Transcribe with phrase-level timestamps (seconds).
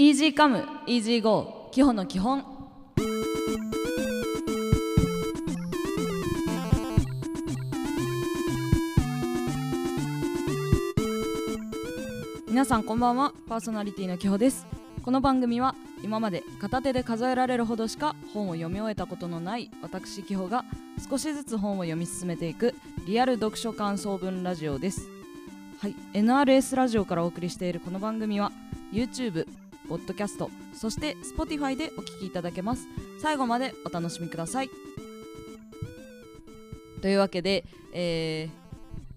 [0.00, 2.42] イージーカムイージーゴー基本の基本。
[12.48, 13.34] 皆さんこんばんは。
[13.46, 14.66] パーソナリティのきほです。
[15.02, 20.64] この番組は今まで片手で数えられるほどしか本を読み終えたことのない私きほが
[21.10, 22.74] 少しずつ本を読み進めていく
[23.06, 25.10] リアル読書感想文ラジオです。
[25.78, 25.94] はい。
[26.14, 28.50] NRS ラジオからお送りしているこの番組は
[28.94, 29.46] YouTube
[29.90, 32.86] ポッドキャストそして Spotify でお聞きいただけます。
[33.20, 34.70] 最後までお楽しみください。
[37.02, 38.60] というわけで、えー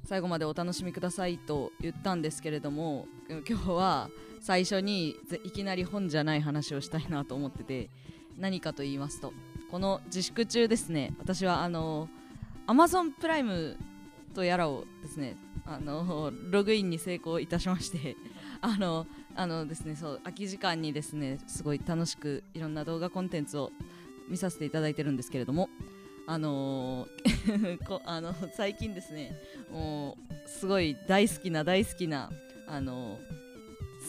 [0.06, 3.08] 最後までお楽しみくださいと言ったんですけれども
[3.48, 4.10] 今日は
[4.42, 7.90] 最初にいきなり本じゃない話をしたいなと思ってて
[8.38, 9.32] 何かと言いますと
[9.72, 12.10] この自粛中ですね私はあの
[12.68, 13.78] Amazon プライム
[14.36, 18.18] とやらをですねあのログインに成功いたしまして
[18.66, 23.72] あのあのですねそう空き時間にですねすごい楽しくいろんな動画コンテンツを
[24.30, 25.70] 見させていただいてるんですけれども
[26.26, 29.38] あのー こあの最近ですね
[29.70, 32.32] もうすごい大好きな大好きな
[32.66, 33.20] あの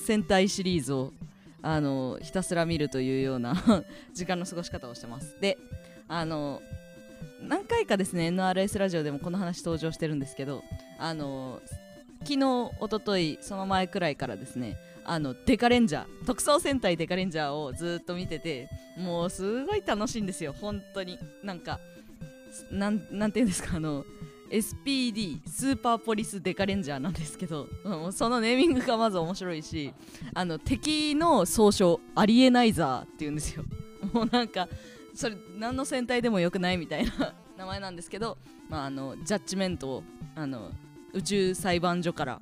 [0.07, 1.13] 戦隊シリーズを
[1.61, 3.55] あのひたすら見るというような
[4.15, 5.37] 時間の過ごし方をしてます。
[5.41, 5.59] で
[6.07, 6.63] あの
[7.41, 10.63] 何回かですね NRS ラジオでもこの話登場してるんですけど
[10.99, 11.61] あの
[12.25, 21.19] 昨日一昨日その前くらいからですねあのデカレンジャー特捜戦隊デカレンジャーをずっと見ててもうすごい楽しいんですよ本当に。
[21.43, 21.81] なんか
[22.71, 23.01] なん
[23.33, 24.05] ていうんですかあの
[24.51, 29.93] SPD スーパーポリスデカレンジャーなんですけど、もうそのネーミングがまず面白いし
[30.33, 33.65] あの敵の総称アリエナイザーっていうんですよ。
[34.13, 34.69] もうなんか
[35.15, 40.05] それ何の戦隊でもよくないみたいな名前なんですけど、まあ、あのジャッジメントを
[40.37, 40.71] あの
[41.15, 42.41] 宇宙裁判所から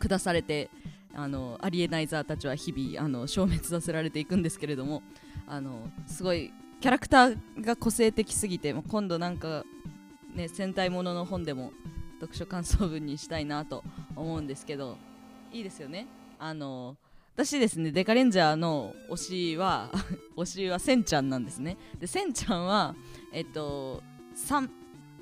[0.00, 0.70] 下されて
[1.14, 5.02] あのアリエナイザーたちは日々あの消滅させられていくんですけれども
[5.46, 9.64] あのすごいキャラクターが個性的すぎて今度なんか
[10.34, 11.72] ね戦隊ものの本でも
[12.20, 13.82] 読書感想文にしたいなと
[14.14, 14.96] 思うんですけど
[15.52, 16.06] いいですよね。
[16.38, 16.96] あの
[17.34, 19.16] 私ですねデカレンジャーの推
[19.52, 19.90] しは
[20.36, 21.76] 推しはセンちゃんなんですね。
[21.98, 22.94] でセンちゃんは
[23.32, 24.02] えっと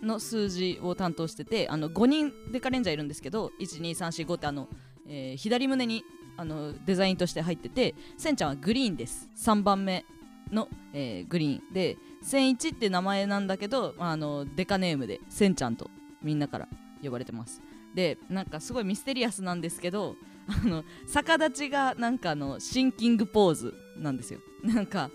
[0.03, 4.69] の数字を担当しててあの5人デカレンジャーいるんですけど12345ってあの、
[5.09, 6.05] えー左胸に
[6.39, 9.31] あのデザインとして入っててセンちゃんはグリーンです。
[9.37, 10.05] 3番目
[10.53, 11.73] の、えーグリーン。
[11.73, 15.91] で千一って名前なんだけど、まあ、あのデカネームでせんちゃんと
[16.23, 16.69] みんなから
[17.03, 17.63] 呼ばれてます。
[17.95, 24.41] でなんかすごいミステリアスなんですけどあの逆立ちがなんかあのシンキングポーズなんですよ。
[24.63, 25.11] なんか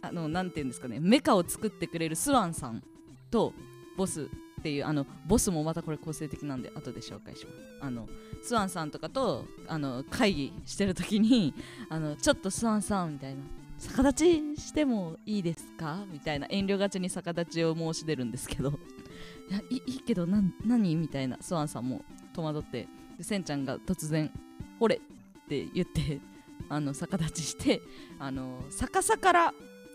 [0.00, 0.98] あのなんていうんですかね。
[1.00, 2.82] メカを作ってくれるスワンさん
[3.30, 3.52] と
[3.96, 8.08] ボスっていうあのボスもまたこれ個性的なんで後で紹介しますあの
[8.42, 11.52] スワンさんとかとあの会議してる時に
[11.90, 13.40] あのちょっとスワンさんみたいな
[13.78, 18.70] 逆立ちしてもいいですかみたいな遠慮がちに逆立ちを申し出るんですけど
[19.50, 22.88] いやいいけど何みたいなスワンさんも戸惑って
[23.18, 24.30] でセンちゃんが突然
[24.78, 24.96] 「ほれ!」
[25.44, 26.20] って言って
[26.68, 27.82] あの逆立ちして
[28.20, 29.54] あの逆さから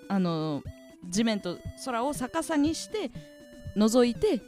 [0.09, 0.61] あの
[1.09, 3.09] 地面と空を逆さにして
[3.77, 4.41] 覗いて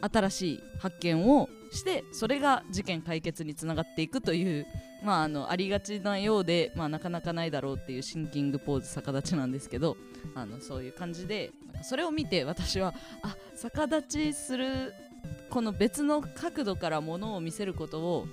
[0.00, 4.66] 新しい発見をしてそれが事件解決につながっていくという
[5.02, 9.96] まあ、あのありがちなようで、まあ、なかなかないだろうっていうシンキングポーズ逆立ちなんですけど
[10.34, 14.94] あのそういう感じでなんかそれを見て私はあ逆立ちする
[15.50, 18.26] この別の角度からものを見せることを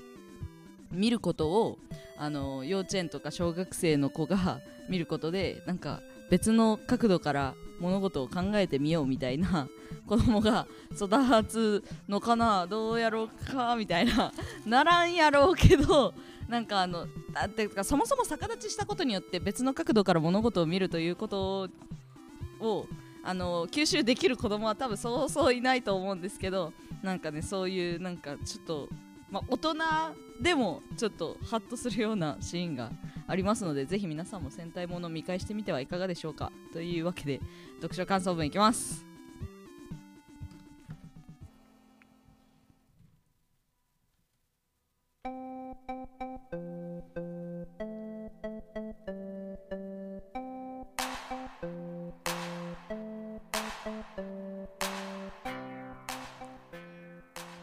[0.92, 1.78] 見ることを
[2.18, 4.60] あの幼稚園とか小学生の子が
[4.90, 9.68] 見ることでなんか別の角度から物事を考えてみようみたいな
[10.08, 11.08] 子供が育
[11.48, 14.32] つのかなどうやろうかみたいな。
[14.66, 16.14] ならんやろうけど
[16.48, 21.70] なんかあのあてかそもそも逆立ちしたことによって別の角度から物事を見るということ
[22.60, 22.88] を
[23.24, 28.90] あの吸収できる子供は多分そうそういないと思うんですけどなんかねそういうなんかちょっと、
[29.32, 29.76] まあ、大人
[30.42, 32.92] でもちょっとハッとするようなシーンが
[33.28, 36.52] ありますのでぜひ皆さんも戦隊ものを見返してみてはいかがでしょうか。
[36.74, 37.40] というわけで
[37.78, 39.13] 読書感想文いきます。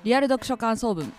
[0.03, 1.13] リアル読書感想文。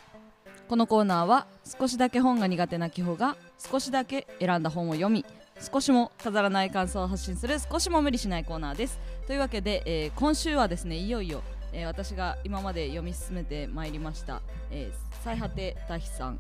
[0.68, 1.48] このコーナーは
[1.80, 5.26] 少しだけ本が苦手な気泡が少しだけ選んだ本を読み
[5.60, 8.98] 少しも飾らない感想を発信する少しも無理しないコーナーです。
[9.28, 11.44] というわけで、えー今週はですねいよいよ、
[11.74, 14.42] えー私が今まで読み進めてまいりました
[14.72, 16.40] 「えー最果て大悲さん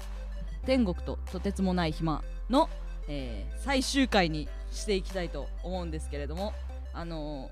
[0.65, 2.69] 天国ととてつもない暇」の
[3.07, 6.53] えー最終回にしていきたいと思うんですけれども
[6.93, 7.51] あの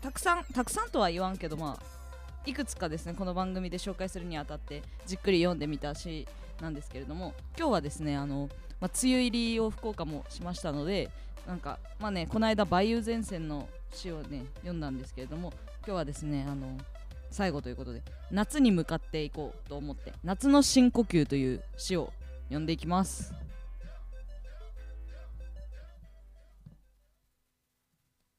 [0.00, 1.97] たくさんたくさんとは言わんけどまあ
[2.48, 6.26] いくつかですねこの番組で紹介するにあたってじっくり読んでみた詩
[6.62, 8.48] なんですけれども今日はですねあの、
[8.80, 11.10] まあ、梅雨入りを福岡もしましたので
[11.46, 15.52] なんかまあねこの間梅雨前線の詩をね読んだんですけれども
[15.86, 16.78] 今日はですねあの
[17.30, 18.00] 最後ということで
[18.30, 23.34] 夏に向かっていこうと思って「夏の深呼吸」という詩を読んでいきます。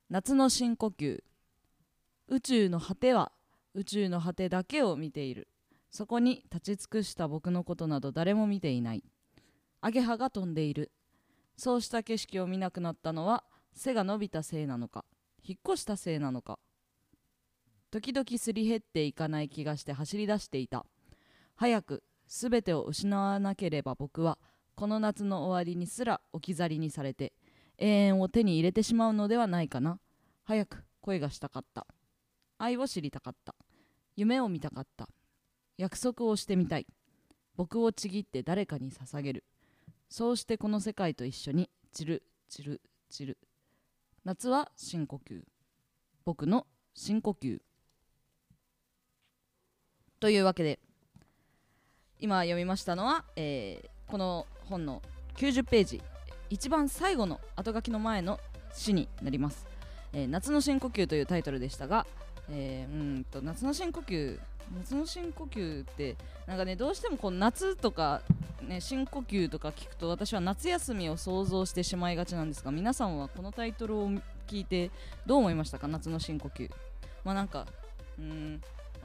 [0.10, 1.22] 夏の深呼吸。
[2.30, 3.32] 宇宙の果ては
[3.80, 5.48] 宇宙の果てだけを見ている。
[5.90, 9.04] そこに立ち尽くした僕のことなど誰も見ていない。
[9.80, 10.92] アゲハが飛んでいる。
[11.56, 15.06] そうした景色を見なくなったのは背が伸びたせいなのか
[15.42, 16.60] 引っ越したせいなのか。
[17.90, 20.86] 時々すり減っていかない気がして走り出していた。
[21.56, 24.38] 早く全てを失わなければ僕は
[24.76, 27.31] この夏の終わりにすら置き去りにされて
[27.78, 30.02] 永遠を手に入れてしまうのではないかな。
[30.44, 31.88] 早く恋がしたかった。
[32.62, 33.56] 愛を知りたかった。
[34.19, 35.07] 夢を見たかった。
[35.77, 36.86] 約束をしてみたい。
[37.56, 39.45] 僕をちぎって誰かに捧げる。
[40.10, 43.38] そうしてこの世界と一緒に散る散る散る。
[44.25, 45.44] 夏は深呼吸。
[46.25, 47.62] 僕の深呼吸。
[50.19, 50.80] というわけで
[52.19, 55.04] 今読みましたのは、えーこの本の
[55.36, 56.01] 90ページ。
[56.50, 58.39] 一番最後の後書きの前の
[58.74, 59.68] 詩になります、
[60.13, 62.06] えー夏の深呼吸というタイトルでしたが、
[62.51, 64.40] えーうんと夏の深呼吸
[64.78, 66.16] 夏の深呼吸って
[66.46, 68.22] なんかねどうしてもこう夏とか、
[68.62, 74.10] ね、深呼吸とか聞くと私は夏休みを想像してしまいがちなんですが皆さんはこのタイトルを
[74.48, 74.92] 聞いて
[75.25, 75.88] どう思いましたか？
[75.88, 76.69] 夏の深呼吸。
[77.24, 77.66] まあなんか
[78.18, 78.62] うん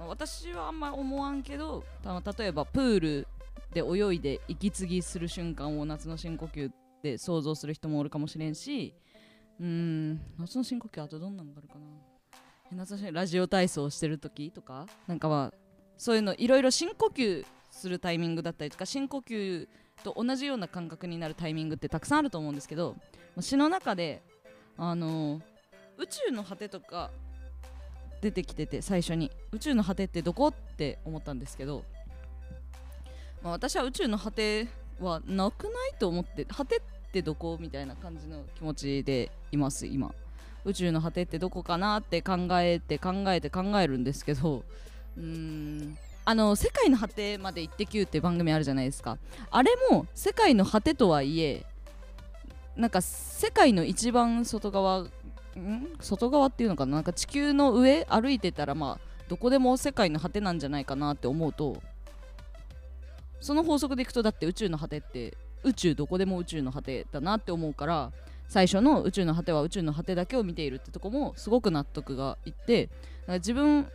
[0.09, 3.29] 私はあんま思わんけどた例えばプール
[3.73, 8.95] で泳いで息継ぎする瞬間を夏の深呼吸って想像する人もおるかもしれんし
[9.61, 11.87] うん夏の深呼吸あとどんなのがあるかな？
[12.77, 15.57] 夏のラジオ体操してる時とかなんかまあ
[15.97, 19.69] そういうのいろいろ深呼吸するタイミングだったりとか深呼吸
[20.03, 22.97] と同じような感覚になるタイミングってたくさんあると思うんですけど
[23.37, 24.23] ま詩の中で
[24.77, 25.41] あの
[25.99, 27.11] 宇宙の果てとか
[28.21, 29.31] 出てきてて最初に。
[29.53, 31.85] 宇宙の果てってどこって思ったんですけど
[33.45, 34.67] まあ、私は宇宙の果て
[34.99, 36.81] はなくないと思って果てっ
[37.13, 40.13] てどこみたいな感じの気持ちでいます今。
[40.65, 44.65] 宇宙の果てってどこかなって考えて考えて考えるんですけど
[45.17, 49.19] うーんあの「世界の果てまで行ってきゅう」って番組あるじゃないですか。
[49.51, 51.67] あれも世界の果てとはいえ
[52.77, 55.11] なんか世界の一番外側ん？
[56.01, 56.97] 外側っていうのかな？
[56.97, 61.83] なんか地球の上歩いてたらまあどこでも世界の果てなんじゃないかなって思うと
[63.41, 68.13] その法則でいくとだって宇宙の果てって宇宙どこでも宇宙の果てだなって思うから
[68.49, 72.89] 最初の宇宙の果ては宇宙の果てだけを見ているってとこもすごく納得がいって
[73.29, 73.89] 自分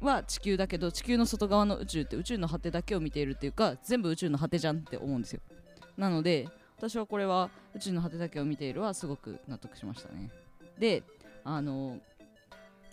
[0.00, 5.40] は地球だけど地球の外側の宇宙って宇宙の果てだけを見ているっていうか全部宇宙の果てじゃんって思うんですよ。
[5.96, 10.30] なので私はこれは宇宙の果てだけを見ているはすごく納得しましたね。
[10.78, 11.02] で
[11.44, 11.98] あの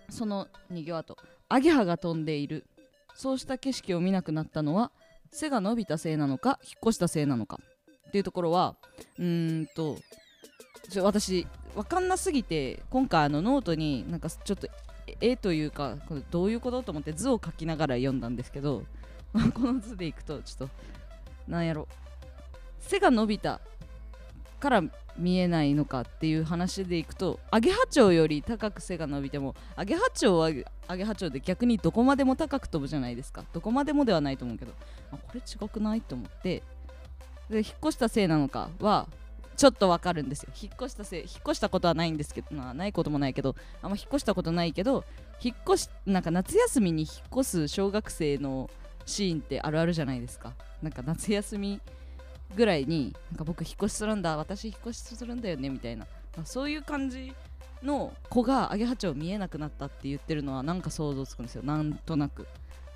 [0.10, 1.18] その2行後
[1.50, 2.66] アゲハが飛んでいる。
[3.16, 4.92] そうした景色を見なくなったのは
[5.30, 7.60] 背が伸びたせいなのか引っ越したせいなのか
[8.08, 8.78] っていうところは
[9.18, 9.98] うーんと
[10.90, 14.68] ちょ私分かんなすぎて今回あのノートになんかちょっと
[15.22, 18.84] 絵というかこれどういうことと思って図を描きながら読んだんですけど
[19.54, 20.76] この図でいくとちょっと
[21.48, 21.88] なんやろ
[22.80, 23.62] 背が伸びた
[24.60, 24.84] から
[25.18, 30.50] 見えないのかっていう話でいくとアゲハチョウより高く背が伸びてもアゲハチョウは
[30.88, 33.44] アゲハチョウで逆にどこまでも高く飛ぶじゃないですか。
[33.54, 34.74] どこまでもではないと思うけど
[35.12, 36.64] あこれ違くないと思って。
[37.50, 39.08] で引っ越したせいなのかは
[39.60, 40.54] ちょっとわかるんですよ。
[40.60, 45.04] 引っ越したせい引っ越したことはないんですけどまあないこともないけどあんま引っ越したことないけど
[45.42, 47.12] 引っ越しなんか夏休みに引っ
[47.42, 48.70] 越す小学生の
[49.06, 50.54] シーンってあるあるじゃないですか。
[50.82, 51.82] なんか夏休み
[52.56, 57.34] ぐらいになんか僕引っ越しするんだ私引っ越しするんだよねみたいな、まあそういう感じ
[57.84, 61.64] の子がアゲハチョウ見えなくなったって言ってるのはなんか想像つくんですよ。
[61.64, 62.48] なんとなく。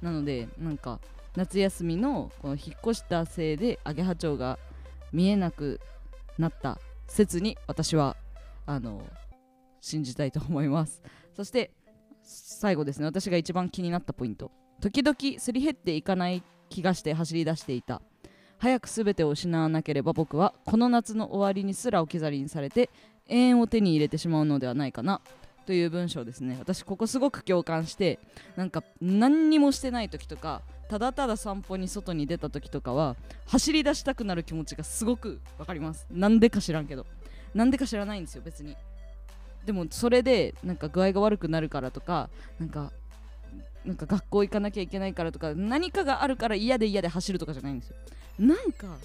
[0.01, 1.01] なのでなんか
[1.35, 4.57] 夏休みのこの引っ越したせいでアゲハチョウが
[5.11, 5.81] 見えなく
[6.37, 8.15] なった説に私は
[8.65, 9.05] あの
[9.81, 11.01] 信じたいと思います。
[11.35, 11.71] そして
[12.21, 13.05] 最後ですね。
[13.05, 14.51] 私が一番気になったポイント。
[14.79, 18.01] 時々すり減っていかない気がして走り出していた。
[18.57, 22.89] 早く全てを失わなければ僕はこの夏の終わりにすら置き去りにされて
[23.27, 25.21] 永遠を手に入れてしまうのではないかな。
[25.65, 26.57] という文章ですね。
[26.59, 28.19] 私ここすごく共感して
[28.55, 33.15] なんか何にもしてない時とかただただ散歩に外に出た時とかは
[33.47, 36.07] 走り出したくなる気持ちがすごくわかります。
[36.11, 37.05] なんでか知らんけど。
[37.53, 38.75] なんでか知らないんですよ別に。
[39.65, 42.91] でもそれでなんか具合が悪くなるからとかなんか
[43.85, 47.95] なんか学校行かなきゃいけないからとか何かがあるから嫌で嫌で走るとかじゃないんですよ。
[48.39, 48.97] なんか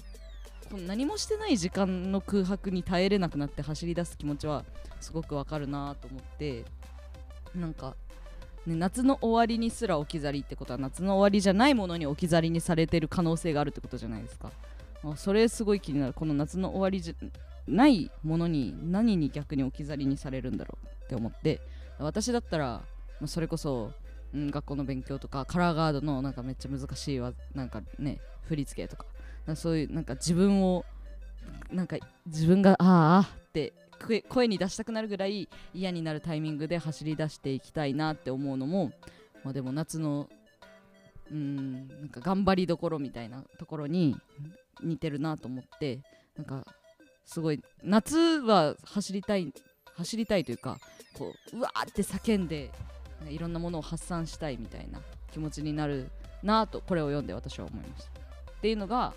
[0.69, 4.65] この何もしてない時間の空白に耐えれなくなって走り出す気持ちは
[4.99, 6.65] すごくわかるなと思って
[7.55, 7.95] なんか、
[8.69, 14.51] ね、夏の終わりにすら置き去りってことは夏の終わりじゃないものに置き去りにされてる可能性があるってことじゃないですか。
[15.15, 16.13] それすごい気になる。
[16.13, 17.13] この夏の終わりじゃ
[17.67, 21.61] ないものに何に逆に置き去りにされるんだろうって思って。
[21.99, 22.81] 私だったら
[23.25, 23.91] それこそ、
[24.33, 29.05] うん、学校の勉強とかカラーガードのなんかめっちゃ難しいわなんかね振り付けとか。
[29.49, 30.85] かそういうなんか自分を
[31.71, 33.73] なんか自分がああって
[34.27, 38.91] 声に出したくなるぐらい嫌になるタイミングで走り出していきたいなって思うのも、
[39.43, 40.27] まあ、でも夏の
[41.31, 44.15] うんなんか頑張りどころみたいなところに
[44.81, 45.99] 似てるなと思って
[46.35, 46.65] なんか
[47.25, 49.53] すごい夏は走りたい
[49.95, 50.79] 走りたいというか
[51.13, 52.71] こううわーって叫んで
[53.27, 54.99] いろんなものを発散したいみたいな
[55.31, 56.09] 気持ちになる
[56.41, 58.11] なとこれを読んで私は思いました。
[58.11, 59.13] っていうのが、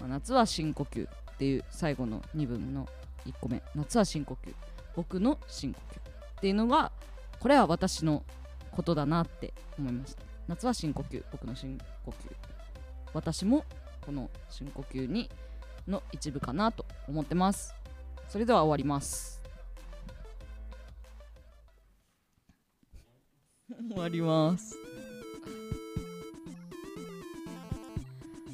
[0.00, 2.88] まあ夏は深呼吸っていう最後の2文の
[3.26, 4.54] 1個目夏は深呼吸。
[4.96, 6.02] 僕の深呼吸っ
[6.40, 6.92] ていうのが
[7.40, 8.22] これは私の
[8.70, 10.22] ことだなって思いました。
[10.46, 12.14] 夏は深呼吸僕の深呼吸。
[13.12, 13.64] 私も
[14.04, 15.30] この深呼吸に
[15.88, 17.74] の一部かなと思ってます。
[18.28, 19.40] それでは終わります。
[23.90, 24.76] 終わります。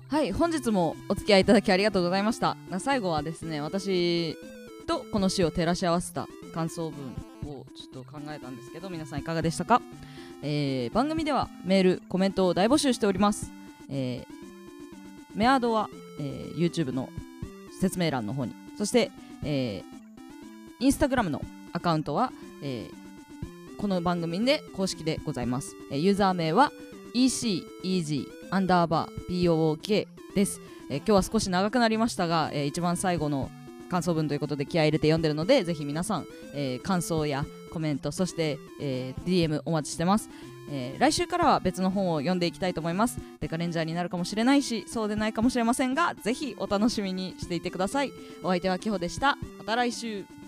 [0.09, 2.57] はい本日もお付き合いいただきありがとうございました。
[2.81, 4.37] 最後はですね私
[4.91, 9.81] とこの詩を照らし合わせた感想文をちょっと考えたんですけど皆さんいかがでしたか、
[10.43, 13.53] えー番組ではメールコメントを大募集しております、
[13.89, 14.41] えー
[15.37, 17.09] メアドは、えー YouTube の
[17.81, 18.53] 説明欄の方に。
[18.77, 19.13] そして、
[19.45, 21.41] えー、Instagram の
[21.73, 26.73] アカウントは、えーこの番組で公式でございます、えーユーザー名は
[27.15, 33.53] ECEG アンダーバー BOOK です、えー今日は少し長くなりましたが、えー一番最後の
[33.91, 40.31] 感想文ということで気合い入れて読んでるのでぜひ皆さん、えー感想やコメントそして、えー DM お待ちしてます、
[40.71, 43.19] えー来週からは別の本を読んでいきたいと思います。
[43.41, 48.13] デカレンジャーになるかもしれないしそうでないかもしれませんがぜひお楽しみにしていてください。
[48.43, 49.37] お相手はキホでした。
[49.59, 50.40] また来週。